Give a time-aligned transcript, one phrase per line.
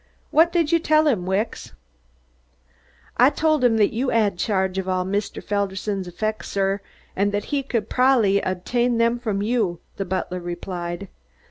[0.31, 1.73] "What did you tell him, Wicks?"
[3.17, 5.43] "I told 'im that you had charge of all Mr.
[5.43, 6.81] Felderson's effects, sir,
[7.15, 11.07] and that he could probably obtain them from you," the butler replied.